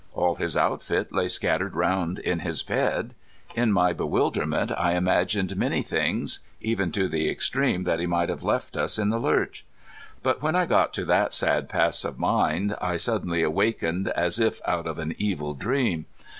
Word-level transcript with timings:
All 0.15 0.33
his 0.33 0.57
outfit 0.57 1.13
lay 1.13 1.27
scattered 1.27 1.75
round 1.75 2.17
in 2.17 2.39
his 2.39 2.63
bed. 2.63 3.13
In 3.53 3.71
my 3.71 3.93
bewilderment 3.93 4.71
I 4.75 4.93
imagined 4.95 5.55
many 5.55 5.83
things, 5.83 6.39
even 6.59 6.91
to 6.93 7.07
the 7.07 7.29
extreme 7.29 7.83
that 7.83 7.99
he 7.99 8.07
might 8.07 8.29
have 8.29 8.41
left 8.41 8.75
us 8.75 8.97
in 8.97 9.09
the 9.09 9.19
lurch. 9.19 9.63
But 10.23 10.41
when 10.41 10.55
I 10.55 10.65
got 10.65 10.91
to 10.95 11.05
that 11.05 11.35
sad 11.35 11.69
pass 11.69 12.03
of 12.03 12.17
mind 12.17 12.75
I 12.81 12.97
suddenly 12.97 13.43
awakened 13.43 14.07
as 14.07 14.39
if 14.39 14.59
out 14.65 14.87
of 14.87 14.97
an 14.97 15.13
evil 15.19 15.53
dream. 15.53 16.07